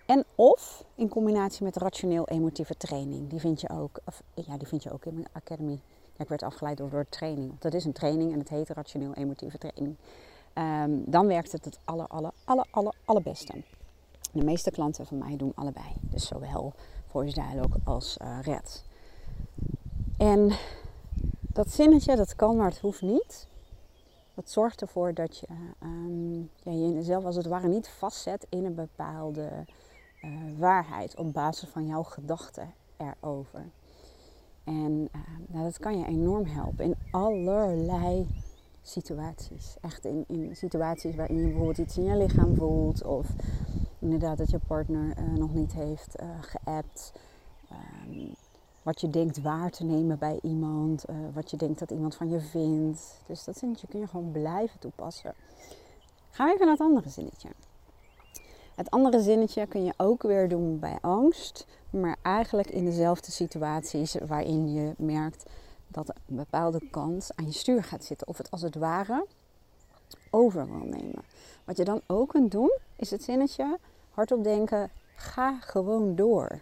En 0.05 0.25
of 0.35 0.83
in 0.95 1.09
combinatie 1.09 1.63
met 1.63 1.75
rationeel 1.75 2.27
emotieve 2.27 2.77
training. 2.77 3.29
Die 3.29 3.39
vind 3.39 3.61
je 3.61 3.69
ook, 3.69 3.99
of, 4.05 4.21
ja, 4.33 4.57
die 4.57 4.67
vind 4.67 4.83
je 4.83 4.91
ook 4.91 5.05
in 5.05 5.13
mijn 5.13 5.27
academy. 5.31 5.79
Ja, 6.13 6.23
ik 6.23 6.29
werd 6.29 6.43
afgeleid 6.43 6.77
door 6.77 6.89
de 6.89 7.05
training. 7.09 7.59
Dat 7.59 7.73
is 7.73 7.85
een 7.85 7.93
training 7.93 8.33
en 8.33 8.39
het 8.39 8.49
heet 8.49 8.69
rationeel 8.69 9.13
emotieve 9.13 9.57
training. 9.57 9.95
Um, 10.53 11.03
dan 11.05 11.27
werkt 11.27 11.51
het 11.51 11.65
het 11.65 11.79
aller, 11.83 12.07
aller, 12.07 12.31
aller, 12.43 12.65
aller, 12.71 12.93
allerbeste. 13.05 13.53
De 14.31 14.43
meeste 14.43 14.71
klanten 14.71 15.05
van 15.05 15.17
mij 15.17 15.37
doen 15.37 15.51
allebei. 15.55 15.93
Dus 16.01 16.27
zowel 16.27 16.73
voice 17.05 17.33
dialogue 17.33 17.81
als 17.83 18.17
uh, 18.21 18.39
red. 18.41 18.83
En 20.17 20.51
dat 21.41 21.71
zinnetje, 21.71 22.15
dat 22.15 22.35
kan, 22.35 22.55
maar 22.55 22.69
het 22.69 22.79
hoeft 22.79 23.01
niet. 23.01 23.47
Dat 24.37 24.49
zorgt 24.49 24.81
ervoor 24.81 25.13
dat 25.13 25.37
je 25.37 25.47
um, 25.83 26.49
ja, 26.63 26.71
jezelf 26.71 27.25
als 27.25 27.35
het 27.35 27.45
ware 27.45 27.67
niet 27.67 27.87
vastzet 27.87 28.45
in 28.49 28.65
een 28.65 28.75
bepaalde 28.75 29.65
uh, 30.21 30.31
waarheid 30.57 31.15
op 31.15 31.33
basis 31.33 31.69
van 31.69 31.85
jouw 31.85 32.03
gedachten 32.03 32.73
erover. 32.97 33.65
En 34.63 35.09
uh, 35.15 35.21
nou, 35.47 35.63
dat 35.63 35.77
kan 35.77 35.99
je 35.99 36.05
enorm 36.05 36.45
helpen 36.45 36.85
in 36.85 36.95
allerlei 37.11 38.27
situaties. 38.81 39.75
Echt 39.81 40.05
in, 40.05 40.23
in 40.27 40.55
situaties 40.55 41.15
waarin 41.15 41.37
je 41.37 41.47
bijvoorbeeld 41.47 41.77
iets 41.77 41.97
in 41.97 42.03
je 42.03 42.17
lichaam 42.17 42.55
voelt. 42.55 43.03
Of 43.03 43.27
inderdaad 43.99 44.37
dat 44.37 44.49
je 44.49 44.59
partner 44.67 45.17
uh, 45.17 45.33
nog 45.33 45.53
niet 45.53 45.73
heeft 45.73 46.21
uh, 46.21 46.29
geappt. 46.41 47.13
Um, 48.07 48.35
wat 48.87 49.01
je 49.01 49.09
denkt 49.09 49.41
waar 49.41 49.69
te 49.69 49.83
nemen 49.83 50.17
bij 50.17 50.39
iemand. 50.41 51.09
Uh, 51.09 51.15
wat 51.33 51.51
je 51.51 51.57
denkt 51.57 51.79
dat 51.79 51.91
iemand 51.91 52.15
van 52.15 52.29
je 52.29 52.39
vindt. 52.39 53.21
Dus 53.25 53.43
dat 53.43 53.57
zinnetje 53.57 53.87
kun 53.87 53.99
je 53.99 54.07
gewoon 54.07 54.31
blijven 54.31 54.79
toepassen. 54.79 55.33
Ga 56.29 56.53
even 56.53 56.65
naar 56.65 56.75
het 56.75 56.85
andere 56.85 57.09
zinnetje. 57.09 57.49
Het 58.75 58.89
andere 58.89 59.21
zinnetje 59.21 59.67
kun 59.67 59.83
je 59.83 59.93
ook 59.97 60.21
weer 60.23 60.49
doen 60.49 60.79
bij 60.79 60.97
angst. 61.01 61.67
Maar 61.89 62.17
eigenlijk 62.21 62.69
in 62.69 62.85
dezelfde 62.85 63.31
situaties 63.31 64.15
waarin 64.27 64.73
je 64.73 64.93
merkt 64.97 65.45
dat 65.87 66.09
een 66.09 66.35
bepaalde 66.35 66.89
kans 66.89 67.35
aan 67.35 67.45
je 67.45 67.51
stuur 67.51 67.83
gaat 67.83 68.03
zitten. 68.03 68.27
Of 68.27 68.37
het 68.37 68.51
als 68.51 68.61
het 68.61 68.75
ware 68.75 69.25
over 70.29 70.65
wil 70.65 70.85
nemen. 70.85 71.23
Wat 71.63 71.77
je 71.77 71.83
dan 71.83 72.01
ook 72.05 72.29
kunt 72.29 72.51
doen, 72.51 72.77
is 72.95 73.11
het 73.11 73.23
zinnetje 73.23 73.77
hardop 74.09 74.43
denken: 74.43 74.91
ga 75.15 75.59
gewoon 75.59 76.15
door. 76.15 76.61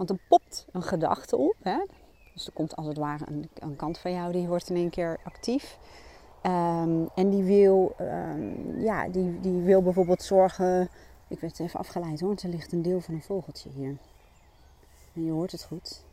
Want 0.00 0.12
er 0.12 0.26
popt 0.28 0.66
een 0.72 0.82
gedachte 0.82 1.36
op. 1.36 1.56
Hè? 1.62 1.86
Dus 2.34 2.46
er 2.46 2.52
komt 2.52 2.76
als 2.76 2.86
het 2.86 2.96
ware 2.96 3.24
een, 3.28 3.50
een, 3.54 3.76
kant 3.76 3.98
van 3.98 4.12
jou 4.12 4.32
die 4.32 4.48
wordt 4.48 4.70
in 4.70 4.76
één 4.76 4.90
keer 4.90 5.20
actief. 5.24 5.78
Um, 6.42 7.08
en 7.14 7.30
die 7.30 7.42
wil, 7.42 7.94
um, 8.00 8.80
ja, 8.80 9.08
die, 9.08 9.40
die 9.40 9.60
wil 9.60 9.82
bijvoorbeeld 9.82 10.22
zorgen. 10.22 10.88
Ik 11.28 11.40
werd 11.40 11.60
even 11.60 11.78
afgeleid 11.78 12.20
hoor, 12.20 12.28
want 12.28 12.42
er 12.42 12.48
ligt 12.48 12.72
een 12.72 12.82
deel 12.82 13.00
van 13.00 13.14
een 13.14 13.22
vogeltje 13.22 13.70
hier. 13.70 13.96
En 15.14 15.24
je 15.24 15.30
hoort 15.30 15.52
het 15.52 15.64
goed. 15.64 16.04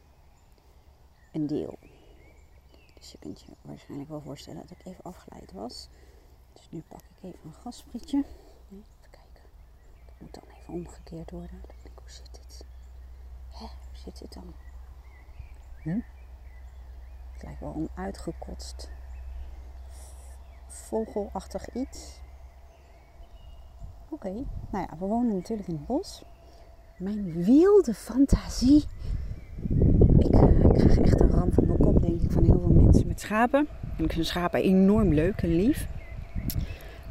Een 1.32 1.48
deel. 1.48 1.78
Dus 2.94 3.12
je 3.12 3.18
kunt 3.20 3.42
je 3.42 3.52
waarschijnlijk 3.62 4.10
wel 4.10 4.22
voorstellen 4.22 4.62
dat 4.62 4.72
ik 4.80 4.86
even 4.86 5.04
afgeleid 5.04 5.52
was. 5.52 5.90
Dus 6.54 6.68
nu 6.70 6.84
pak 6.88 7.02
ik 7.02 7.24
even 7.24 7.40
een 7.44 7.54
gasprietje. 7.54 8.18
Even 8.72 9.10
kijken. 9.12 9.44
Dat 10.06 10.16
moet 10.20 10.34
dan 10.34 10.44
even 10.56 10.74
omgekeerd 10.74 11.32
worden. 11.32 11.62
Dan 11.62 11.76
ik, 11.84 11.92
hoe 11.96 12.12
zit 12.12 12.30
dit? 12.32 12.67
Zit 14.08 14.20
dit 14.20 14.34
dan? 14.34 14.54
Hm? 15.82 16.00
Het 17.34 17.44
lijkt 17.44 17.60
wel 17.60 17.74
een 17.76 17.90
uitgekotst 17.96 18.90
vogelachtig 20.68 21.74
iets. 21.74 22.20
Oké, 24.10 24.30
nou 24.72 24.86
ja, 24.90 24.98
we 25.00 25.06
wonen 25.06 25.36
natuurlijk 25.36 25.68
in 25.68 25.76
het 25.76 25.86
bos. 25.86 26.24
Mijn 26.98 27.44
wilde 27.44 27.94
fantasie. 27.94 28.86
Ik, 30.18 30.36
uh, 30.36 30.60
ik 30.60 30.74
krijg 30.74 30.98
echt 30.98 31.22
een 31.22 31.30
ram 31.30 31.54
van 31.54 31.66
mijn 31.66 31.80
kop, 31.80 32.02
denk 32.02 32.22
ik, 32.22 32.32
van 32.32 32.44
heel 32.44 32.60
veel 32.60 32.84
mensen 32.84 33.08
met 33.08 33.22
schapen. 33.22 33.68
ik 33.98 34.12
vind 34.12 34.26
schapen 34.26 34.62
enorm 34.62 35.14
leuk 35.14 35.42
en 35.42 35.56
lief. 35.56 35.88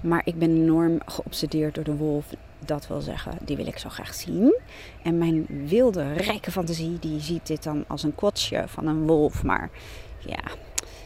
Maar 0.03 0.23
ik 0.25 0.39
ben 0.39 0.51
enorm 0.51 0.99
geobsedeerd 1.05 1.75
door 1.75 1.85
de 1.85 1.97
wolf. 1.97 2.35
Dat 2.67 2.87
wil 2.87 3.01
zeggen, 3.01 3.39
die 3.45 3.57
wil 3.57 3.67
ik 3.67 3.79
zo 3.79 3.89
graag 3.89 4.15
zien. 4.15 4.57
En 5.03 5.19
mijn 5.19 5.47
wilde, 5.67 6.13
rijke 6.13 6.51
fantasie, 6.51 6.99
die 6.99 7.21
ziet 7.21 7.47
dit 7.47 7.63
dan 7.63 7.85
als 7.87 8.03
een 8.03 8.15
kotsje 8.15 8.65
van 8.67 8.87
een 8.87 9.07
wolf. 9.07 9.43
Maar 9.43 9.71
ja, 10.19 10.43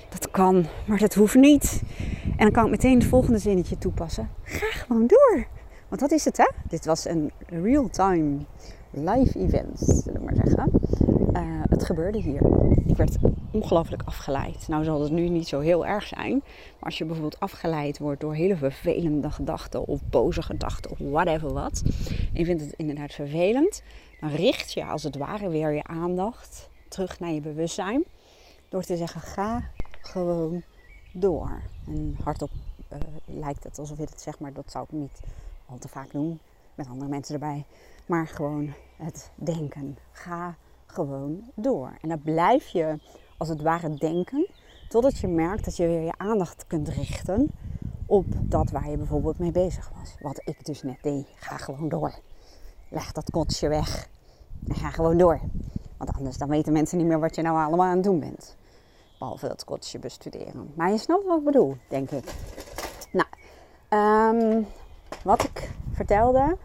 dat 0.08 0.30
kan, 0.30 0.66
maar 0.86 0.98
dat 0.98 1.14
hoeft 1.14 1.34
niet. 1.34 1.82
En 2.24 2.36
dan 2.36 2.52
kan 2.52 2.64
ik 2.64 2.70
meteen 2.70 2.98
het 2.98 3.08
volgende 3.08 3.38
zinnetje 3.38 3.78
toepassen. 3.78 4.30
Ga 4.42 4.66
gewoon 4.70 5.06
door. 5.06 5.46
Want 5.88 6.00
dat 6.00 6.10
is 6.10 6.24
het, 6.24 6.36
hè? 6.36 6.50
Dit 6.68 6.84
was 6.84 7.04
een 7.04 7.32
real-time 7.46 8.38
live 8.90 9.38
event, 9.38 9.78
zullen 9.78 10.20
we 10.20 10.24
maar 10.24 10.46
zeggen. 10.46 10.70
Uh, 11.32 11.62
het 11.68 11.84
gebeurde 11.84 12.18
hier. 12.18 12.42
Ik 12.86 12.96
werd 12.96 13.16
ongelooflijk 13.50 14.02
afgeleid. 14.04 14.68
Nou 14.68 14.84
zal 14.84 15.02
het 15.02 15.12
nu 15.12 15.28
niet 15.28 15.48
zo 15.48 15.60
heel 15.60 15.86
erg 15.86 16.06
zijn. 16.06 16.32
Maar 16.32 16.80
als 16.80 16.98
je 16.98 17.04
bijvoorbeeld 17.04 17.40
afgeleid 17.40 17.98
wordt 17.98 18.20
door 18.20 18.34
hele 18.34 18.56
vervelende 18.56 19.30
gedachten 19.30 19.86
of 19.86 20.00
boze 20.10 20.42
gedachten 20.42 20.90
of 20.90 20.98
whatever 20.98 21.52
wat. 21.52 21.82
En 22.08 22.38
je 22.38 22.44
vindt 22.44 22.62
het 22.62 22.72
inderdaad 22.76 23.12
vervelend. 23.12 23.82
Dan 24.20 24.30
richt 24.30 24.72
je 24.72 24.84
als 24.84 25.02
het 25.02 25.16
ware 25.16 25.48
weer 25.48 25.72
je 25.72 25.84
aandacht 25.84 26.68
terug 26.88 27.20
naar 27.20 27.30
je 27.30 27.40
bewustzijn. 27.40 28.04
Door 28.68 28.82
te 28.82 28.96
zeggen 28.96 29.20
ga 29.20 29.62
gewoon 30.00 30.62
door. 31.12 31.62
En 31.86 32.16
hardop 32.24 32.50
uh, 32.92 32.98
lijkt 33.24 33.64
het 33.64 33.78
alsof 33.78 33.96
je 33.96 34.04
het 34.04 34.20
zegt, 34.20 34.40
maar 34.40 34.52
dat 34.52 34.70
zou 34.70 34.84
ik 34.84 34.92
niet 34.92 35.20
al 35.66 35.78
te 35.78 35.88
vaak 35.88 36.10
doen. 36.10 36.38
Met 36.74 36.88
andere 36.88 37.10
mensen 37.10 37.34
erbij. 37.34 37.64
Maar 38.10 38.26
gewoon 38.26 38.74
het 38.96 39.30
denken. 39.34 39.98
Ga 40.12 40.56
gewoon 40.86 41.50
door. 41.54 41.96
En 42.00 42.08
dan 42.08 42.22
blijf 42.22 42.68
je 42.68 42.98
als 43.36 43.48
het 43.48 43.62
ware 43.62 43.94
denken. 43.94 44.46
Totdat 44.88 45.18
je 45.18 45.28
merkt 45.28 45.64
dat 45.64 45.76
je 45.76 45.86
weer 45.86 46.02
je 46.02 46.12
aandacht 46.16 46.66
kunt 46.66 46.88
richten 46.88 47.50
op 48.06 48.24
dat 48.28 48.70
waar 48.70 48.90
je 48.90 48.96
bijvoorbeeld 48.96 49.38
mee 49.38 49.50
bezig 49.50 49.90
was. 49.98 50.14
Wat 50.20 50.40
ik 50.44 50.64
dus 50.64 50.82
net 50.82 51.02
deed. 51.02 51.26
Ga 51.36 51.56
gewoon 51.56 51.88
door. 51.88 52.14
Leg 52.88 53.12
dat 53.12 53.30
kotsje 53.30 53.68
weg. 53.68 54.08
En 54.68 54.74
ga 54.74 54.90
gewoon 54.90 55.18
door. 55.18 55.40
Want 55.96 56.12
anders 56.12 56.36
dan 56.36 56.48
weten 56.48 56.72
mensen 56.72 56.98
niet 56.98 57.06
meer 57.06 57.20
wat 57.20 57.34
je 57.34 57.42
nou 57.42 57.64
allemaal 57.64 57.86
aan 57.86 57.94
het 57.94 58.04
doen 58.04 58.20
bent. 58.20 58.56
Behalve 59.18 59.48
dat 59.48 59.64
kotsje 59.64 59.98
bestuderen. 59.98 60.72
Maar 60.74 60.90
je 60.90 60.98
snapt 60.98 61.26
wat 61.26 61.38
ik 61.38 61.44
bedoel, 61.44 61.76
denk 61.88 62.10
ik. 62.10 62.34
Nou, 63.12 63.28
um, 63.90 64.66
wat 65.24 65.42
ik 65.42 65.70
vertelde. 65.92 66.56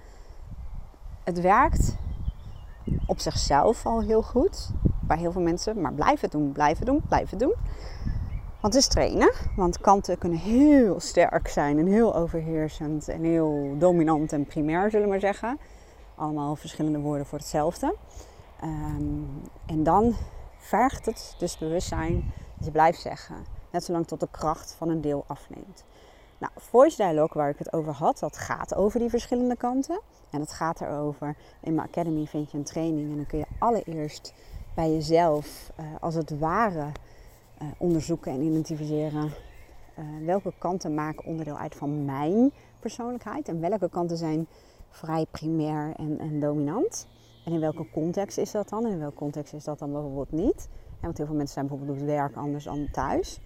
Het 1.25 1.41
werkt 1.41 1.95
op 3.05 3.19
zichzelf 3.19 3.85
al 3.85 4.01
heel 4.01 4.21
goed. 4.21 4.69
Bij 5.01 5.17
heel 5.17 5.31
veel 5.31 5.41
mensen. 5.41 5.81
Maar 5.81 5.93
blijf 5.93 6.21
het 6.21 6.31
doen, 6.31 6.51
blijf 6.51 6.77
het 6.77 6.87
doen, 6.87 7.01
blijf 7.07 7.29
het 7.29 7.39
doen. 7.39 7.53
Want 8.61 8.73
het 8.73 8.83
is 8.83 8.87
trainen. 8.87 9.33
Want 9.55 9.79
kanten 9.81 10.17
kunnen 10.17 10.37
heel 10.37 10.99
sterk 10.99 11.47
zijn 11.47 11.79
en 11.79 11.87
heel 11.87 12.15
overheersend 12.15 13.07
en 13.07 13.23
heel 13.23 13.75
dominant 13.77 14.33
en 14.33 14.45
primair, 14.45 14.89
zullen 14.89 15.05
we 15.05 15.11
maar 15.11 15.19
zeggen. 15.19 15.59
Allemaal 16.15 16.55
verschillende 16.55 16.99
woorden 16.99 17.25
voor 17.25 17.37
hetzelfde. 17.37 17.95
Um, 18.63 19.41
en 19.65 19.83
dan 19.83 20.15
vergt 20.57 21.05
het 21.05 21.35
dus 21.37 21.57
bewustzijn 21.57 22.33
dat 22.55 22.65
je 22.65 22.71
blijft 22.71 23.01
zeggen. 23.01 23.35
Net 23.71 23.83
zolang 23.83 24.07
tot 24.07 24.19
de 24.19 24.27
kracht 24.31 24.75
van 24.77 24.89
een 24.89 25.01
deel 25.01 25.23
afneemt. 25.27 25.83
Nou, 26.37 26.53
Voice 26.55 26.97
Dialogue 26.97 27.41
waar 27.41 27.49
ik 27.49 27.57
het 27.57 27.73
over 27.73 27.93
had, 27.93 28.19
dat 28.19 28.37
gaat 28.37 28.75
over 28.75 28.99
die 28.99 29.09
verschillende 29.09 29.55
kanten. 29.55 29.99
En 30.31 30.39
het 30.39 30.51
gaat 30.51 30.81
erover, 30.81 31.35
in 31.61 31.75
mijn 31.75 31.87
academy 31.87 32.25
vind 32.25 32.51
je 32.51 32.57
een 32.57 32.63
training 32.63 33.09
en 33.09 33.15
dan 33.15 33.25
kun 33.25 33.37
je 33.37 33.45
allereerst 33.59 34.33
bij 34.75 34.91
jezelf 34.91 35.71
uh, 35.79 35.85
als 35.99 36.15
het 36.15 36.39
ware 36.39 36.91
uh, 37.61 37.67
onderzoeken 37.77 38.31
en 38.31 38.41
identificeren 38.41 39.23
uh, 39.99 40.05
welke 40.25 40.53
kanten 40.57 40.93
maken 40.93 41.25
onderdeel 41.25 41.57
uit 41.57 41.75
van 41.75 42.05
mijn 42.05 42.51
persoonlijkheid 42.79 43.47
en 43.47 43.59
welke 43.59 43.89
kanten 43.89 44.17
zijn 44.17 44.47
vrij 44.89 45.25
primair 45.31 45.93
en, 45.97 46.19
en 46.19 46.39
dominant. 46.39 47.07
En 47.45 47.51
in 47.51 47.59
welke 47.59 47.89
context 47.91 48.37
is 48.37 48.51
dat 48.51 48.69
dan? 48.69 48.85
En 48.85 48.91
in 48.91 48.99
welke 48.99 49.15
context 49.15 49.53
is 49.53 49.63
dat 49.63 49.79
dan 49.79 49.91
bijvoorbeeld 49.91 50.31
niet? 50.31 50.67
want 51.05 51.17
heel 51.17 51.25
veel 51.25 51.35
mensen 51.35 51.53
zijn 51.53 51.67
bijvoorbeeld 51.67 51.99
op 51.99 52.05
het 52.05 52.15
werk 52.15 52.35
anders 52.35 52.63
dan 52.63 52.87
thuis. 52.91 53.39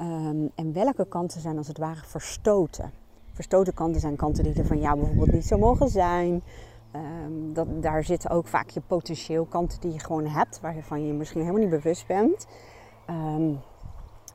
Um, 0.00 0.50
en 0.54 0.72
welke 0.72 1.06
kanten 1.08 1.40
zijn 1.40 1.56
als 1.56 1.68
het 1.68 1.78
ware 1.78 2.04
verstoten? 2.04 2.92
Verstoten 3.32 3.74
kanten 3.74 4.00
zijn 4.00 4.16
kanten 4.16 4.44
die 4.44 4.54
er 4.54 4.66
van 4.66 4.80
jou 4.80 4.98
bijvoorbeeld 4.98 5.32
niet 5.32 5.46
zo 5.46 5.58
mogen 5.58 5.88
zijn. 5.88 6.42
Um, 6.94 7.54
dat, 7.54 7.82
daar 7.82 8.04
zitten 8.04 8.30
ook 8.30 8.46
vaak 8.46 8.70
je 8.70 8.80
potentieel 8.80 9.44
kanten 9.44 9.80
die 9.80 9.92
je 9.92 9.98
gewoon 9.98 10.26
hebt, 10.26 10.60
waarvan 10.60 11.06
je 11.06 11.12
misschien 11.12 11.40
helemaal 11.40 11.60
niet 11.60 11.70
bewust 11.70 12.06
bent. 12.06 12.46
Um, 13.10 13.60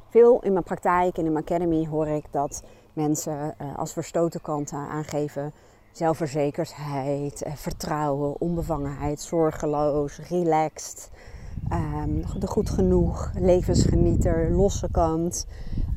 veel 0.09 0.41
in 0.41 0.51
mijn 0.51 0.63
praktijk 0.63 1.17
en 1.17 1.25
in 1.25 1.31
mijn 1.31 1.45
academy 1.45 1.87
hoor 1.87 2.07
ik 2.07 2.25
dat 2.31 2.63
mensen 2.93 3.55
uh, 3.61 3.77
als 3.77 3.93
verstoten 3.93 4.41
kanten 4.41 4.77
aangeven 4.77 5.53
zelfverzekerdheid, 5.91 7.43
uh, 7.47 7.53
vertrouwen, 7.55 8.41
onbevangenheid, 8.41 9.21
zorgeloos, 9.21 10.19
relaxed. 10.29 11.11
Um, 11.71 12.39
de 12.39 12.47
goed 12.47 12.69
genoeg, 12.69 13.31
levensgenieter, 13.35 14.51
losse 14.51 14.87
kant. 14.91 15.47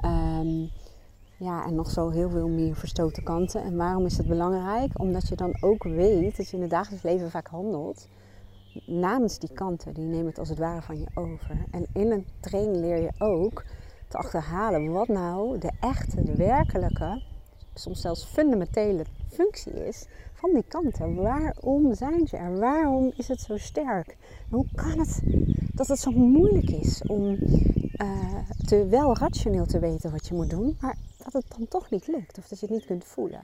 Um, 0.05 0.71
ja, 1.39 1.67
en 1.67 1.75
nog 1.75 1.91
zo 1.91 2.11
heel 2.11 2.31
veel 2.31 2.49
meer 2.49 2.75
verstoten 2.75 3.23
kanten. 3.23 3.63
En 3.63 3.77
waarom 3.77 4.05
is 4.05 4.17
het 4.17 4.27
belangrijk? 4.27 4.99
Omdat 5.01 5.29
je 5.29 5.37
dan 5.37 5.57
ook 5.61 5.83
weet 5.83 6.37
dat 6.37 6.49
je 6.49 6.57
in 6.57 6.63
het 6.63 6.71
dagelijks 6.71 7.05
leven 7.05 7.31
vaak 7.31 7.49
handelt 7.49 8.09
namens 8.87 9.39
die 9.39 9.53
kanten. 9.53 9.95
Die 9.95 10.05
nemen 10.05 10.27
het 10.27 10.39
als 10.39 10.49
het 10.49 10.59
ware 10.59 10.83
van 10.83 10.99
je 10.99 11.07
over. 11.15 11.65
En 11.71 11.87
in 11.93 12.11
een 12.11 12.27
training 12.41 12.77
leer 12.77 13.03
je 13.03 13.13
ook 13.19 13.65
te 14.09 14.17
achterhalen 14.17 14.93
wat 14.93 15.09
nou 15.09 15.59
de 15.59 15.73
echte, 15.81 16.23
de 16.23 16.37
werkelijke, 16.37 17.23
soms 17.79 18.01
zelfs 18.01 18.25
fundamentele 18.25 19.05
functie 19.29 19.87
is 19.87 20.07
van 20.33 20.53
die 20.53 20.65
kanten. 20.69 21.15
Waarom 21.15 21.95
zijn 21.95 22.27
ze 22.27 22.37
er? 22.37 22.59
Waarom 22.59 23.13
is 23.17 23.29
het 23.29 23.41
zo 23.41 23.57
sterk? 23.57 24.17
Hoe 24.51 24.67
kan 24.75 24.99
het 24.99 25.21
dat 25.75 25.89
het 25.89 25.99
zo 25.99 26.11
moeilijk 26.11 26.71
is 26.71 27.03
om 27.07 27.39
uh, 27.97 28.39
te, 28.67 28.87
wel 28.87 29.17
rationeel 29.17 29.67
te 29.67 29.79
weten 29.79 30.11
wat 30.11 30.27
je 30.27 30.35
moet 30.35 30.51
doen, 30.51 30.77
maar 30.81 30.97
dat 31.25 31.33
het 31.33 31.45
dan 31.57 31.69
toch 31.69 31.91
niet 31.91 32.07
lukt 32.07 32.39
of 32.39 32.49
dat 32.49 32.61
je 32.61 32.67
het 32.67 32.75
niet 32.75 32.87
kunt 32.87 33.05
voelen? 33.05 33.41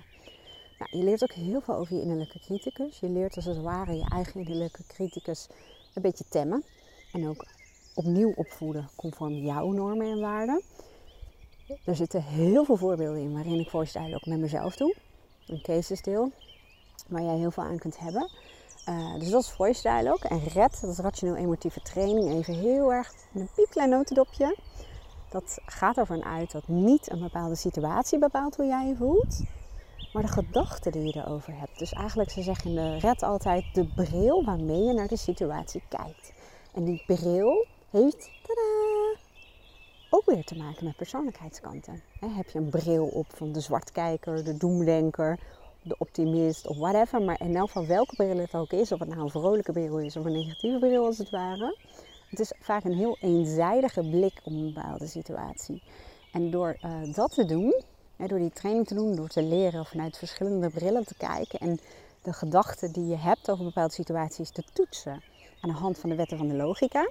Nou, 0.78 0.98
je 0.98 1.04
leert 1.04 1.22
ook 1.22 1.32
heel 1.32 1.60
veel 1.60 1.74
over 1.74 1.94
je 1.94 2.02
innerlijke 2.02 2.38
criticus. 2.38 2.98
Je 3.00 3.08
leert 3.08 3.36
als 3.36 3.44
het 3.44 3.60
ware 3.60 3.96
je 3.96 4.08
eigen 4.08 4.40
innerlijke 4.40 4.82
criticus 4.86 5.48
een 5.94 6.02
beetje 6.02 6.24
temmen 6.28 6.64
en 7.12 7.28
ook 7.28 7.46
opnieuw 7.94 8.32
opvoeden 8.36 8.88
conform 8.96 9.32
jouw 9.32 9.70
normen 9.70 10.10
en 10.10 10.20
waarden. 10.20 10.62
Er 11.84 11.96
zitten 11.96 12.22
heel 12.22 12.64
veel 12.64 12.76
voorbeelden 12.76 13.22
in 13.22 13.32
waarin 13.32 13.60
ik 13.60 13.70
voice 13.70 14.14
ook 14.14 14.26
met 14.26 14.38
mezelf 14.38 14.76
doe. 14.76 14.94
Een 15.46 15.62
cases 15.62 16.02
deel, 16.02 16.30
waar 17.08 17.22
jij 17.22 17.36
heel 17.36 17.50
veel 17.50 17.62
aan 17.62 17.78
kunt 17.78 17.98
hebben. 17.98 18.30
Uh, 18.88 19.18
dus 19.18 19.30
dat 19.30 19.42
is 19.42 19.50
voice 19.50 19.82
dialogue. 19.82 20.30
En 20.30 20.38
RED, 20.38 20.80
dat 20.80 20.90
is 20.90 20.98
rationeel 20.98 21.36
emotieve 21.36 21.80
training, 21.80 22.30
even 22.30 22.54
heel 22.54 22.92
erg 22.92 23.12
een 23.34 23.48
piepklein 23.54 23.88
notendopje. 23.88 24.56
Dat 25.30 25.58
gaat 25.66 25.96
ervan 25.96 26.24
uit 26.24 26.52
dat 26.52 26.68
niet 26.68 27.10
een 27.10 27.20
bepaalde 27.20 27.54
situatie 27.54 28.18
bepaalt 28.18 28.56
hoe 28.56 28.66
jij 28.66 28.86
je 28.86 28.96
voelt, 28.96 29.42
maar 30.12 30.22
de 30.22 30.28
gedachten 30.28 30.92
die 30.92 31.02
je 31.02 31.16
erover 31.16 31.58
hebt. 31.58 31.78
Dus 31.78 31.92
eigenlijk, 31.92 32.30
ze 32.30 32.42
zeggen 32.42 32.70
in 32.70 32.76
de 32.76 32.98
red 32.98 33.22
altijd 33.22 33.64
de 33.72 33.86
bril 33.86 34.44
waarmee 34.44 34.82
je 34.82 34.92
naar 34.92 35.08
de 35.08 35.16
situatie 35.16 35.82
kijkt. 35.88 36.32
En 36.74 36.84
die 36.84 37.02
bril 37.06 37.66
heeft, 37.90 38.30
tada, 38.42 38.81
ook 40.22 40.34
weer 40.34 40.44
te 40.44 40.56
maken 40.56 40.84
met 40.84 40.96
persoonlijkheidskanten. 40.96 42.02
heb 42.20 42.50
je 42.50 42.58
een 42.58 42.68
bril 42.68 43.06
op 43.06 43.26
van 43.28 43.52
de 43.52 43.60
zwartkijker, 43.60 44.44
de 44.44 44.56
doemdenker, 44.56 45.38
de 45.82 45.94
optimist 45.98 46.66
of 46.66 46.76
whatever. 46.76 47.22
Maar 47.22 47.40
in 47.40 47.56
elk 47.56 47.66
geval 47.66 47.86
welke 47.86 48.16
bril 48.16 48.36
het 48.36 48.54
ook 48.54 48.70
is, 48.72 48.92
of 48.92 48.98
het 48.98 49.08
nou 49.08 49.20
een 49.20 49.30
vrolijke 49.30 49.72
bril 49.72 49.98
is 49.98 50.16
of 50.16 50.24
een 50.24 50.32
negatieve 50.32 50.78
bril 50.78 51.04
als 51.04 51.18
het 51.18 51.30
ware. 51.30 51.76
Het 52.30 52.40
is 52.40 52.52
vaak 52.60 52.84
een 52.84 52.96
heel 52.96 53.16
eenzijdige 53.20 54.08
blik 54.10 54.40
op 54.44 54.52
een 54.52 54.72
bepaalde 54.74 55.06
situatie. 55.06 55.82
En 56.32 56.50
door 56.50 56.76
uh, 56.84 57.14
dat 57.14 57.34
te 57.34 57.44
doen, 57.44 57.82
door 58.16 58.38
die 58.38 58.52
training 58.52 58.86
te 58.86 58.94
doen, 58.94 59.16
door 59.16 59.28
te 59.28 59.42
leren 59.42 59.86
vanuit 59.86 60.18
verschillende 60.18 60.70
brillen 60.70 61.04
te 61.04 61.14
kijken 61.14 61.58
en 61.58 61.78
de 62.22 62.32
gedachten 62.32 62.92
die 62.92 63.06
je 63.06 63.16
hebt 63.16 63.50
over 63.50 63.64
bepaalde 63.64 63.92
situaties 63.92 64.50
te 64.50 64.64
toetsen 64.72 65.22
aan 65.60 65.70
de 65.70 65.76
hand 65.76 65.98
van 65.98 66.10
de 66.10 66.16
wetten 66.16 66.38
van 66.38 66.48
de 66.48 66.54
logica, 66.54 67.06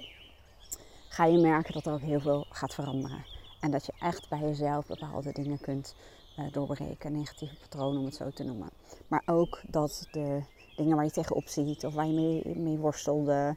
ga 1.12 1.24
je 1.24 1.38
merken 1.38 1.72
dat 1.72 1.86
er 1.86 1.92
ook 1.92 2.00
heel 2.00 2.20
veel 2.20 2.46
gaat 2.50 2.74
veranderen. 2.74 3.24
En 3.60 3.70
dat 3.70 3.86
je 3.86 3.92
echt 3.98 4.28
bij 4.28 4.38
jezelf 4.38 4.86
bepaalde 4.86 5.32
dingen 5.32 5.60
kunt 5.60 5.94
uh, 6.38 6.52
doorbreken, 6.52 7.12
negatieve 7.12 7.54
patronen 7.60 7.98
om 7.98 8.04
het 8.04 8.14
zo 8.14 8.30
te 8.30 8.44
noemen. 8.44 8.70
Maar 9.08 9.22
ook 9.26 9.60
dat 9.66 10.08
de 10.10 10.42
dingen 10.76 10.96
waar 10.96 11.04
je 11.04 11.10
tegenop 11.10 11.48
ziet 11.48 11.84
of 11.84 11.94
waar 11.94 12.06
je 12.06 12.42
mee, 12.56 12.78
worstelde, 12.78 13.56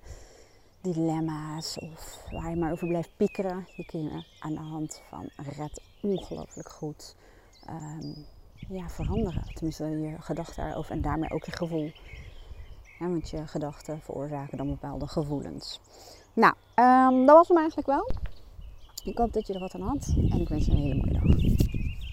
dilemma's 0.81 1.77
of 1.77 2.27
waar 2.31 2.49
je 2.49 2.55
maar 2.55 2.71
over 2.71 2.87
blijft 2.87 3.09
piekeren, 3.17 3.67
die 3.75 3.85
kun 3.85 4.03
je 4.03 4.23
aan 4.39 4.53
de 4.53 4.59
hand 4.59 5.01
van 5.09 5.29
red 5.35 5.81
ongelooflijk 6.01 6.69
goed 6.69 7.15
Ehm, 7.65 8.13
ja, 8.69 8.89
veranderen. 8.89 9.43
Tenminste, 9.53 9.85
je 9.85 10.15
gedachten 10.19 10.63
daarover 10.63 10.91
en 10.91 11.01
daarmee 11.01 11.31
ook 11.31 11.43
je 11.43 11.51
gevoel. 11.51 11.91
Ja, 12.99 13.09
want 13.09 13.29
je 13.29 13.47
gedachten 13.47 14.01
veroorzaken 14.01 14.57
dan 14.57 14.67
bepaalde 14.67 15.07
gevoelens. 15.07 15.79
Nou, 16.35 16.53
um, 16.75 17.25
dat 17.25 17.35
was 17.35 17.47
hem 17.47 17.57
eigenlijk 17.57 17.87
wel. 17.87 18.09
Ik 19.03 19.17
hoop 19.17 19.33
dat 19.33 19.47
je 19.47 19.53
er 19.53 19.59
wat 19.59 19.75
aan 19.75 19.81
had 19.81 20.13
en 20.29 20.41
ik 20.41 20.49
wens 20.49 20.65
je 20.65 20.71
een 20.71 20.77
hele 20.77 20.95
mooie 20.95 21.13
dag. 21.13 21.74